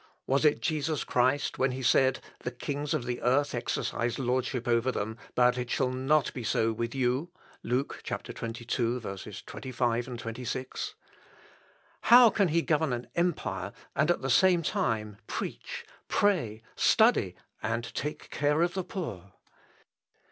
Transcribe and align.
Was 0.25 0.45
it 0.45 0.63
Jesus 0.63 1.03
Christ, 1.03 1.59
when 1.59 1.73
he 1.73 1.83
said, 1.83 2.21
'The 2.39 2.53
kings 2.53 2.95
of 2.95 3.05
the 3.05 3.21
earth 3.21 3.53
exercise 3.53 4.17
lordship 4.17 4.67
over 4.67 4.91
them, 4.91 5.15
but 5.35 5.59
it 5.59 5.69
shall 5.69 5.91
not 5.91 6.33
be 6.33 6.43
so 6.43 6.73
with 6.73 6.95
you'? 6.95 7.29
(Luke, 7.61 8.01
xxii, 8.03 8.33
25, 8.33 9.05
26). 10.17 10.95
How 12.01 12.31
can 12.31 12.47
he 12.47 12.63
govern 12.63 12.93
an 12.93 13.09
empire, 13.13 13.73
and 13.95 14.09
at 14.09 14.23
the 14.23 14.31
same 14.31 14.63
time 14.63 15.17
preach, 15.27 15.85
pray, 16.07 16.63
study, 16.75 17.35
and 17.61 17.93
take 17.93 18.31
care 18.31 18.63
of 18.63 18.73
the 18.73 18.83
poor? 18.83 19.33